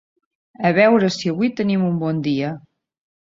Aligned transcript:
A 0.69 0.71
veure 0.77 1.09
si 1.15 1.31
avui 1.33 1.51
tenim 1.59 1.85
un 1.91 2.01
bon 2.05 2.25
dia. 2.29 2.51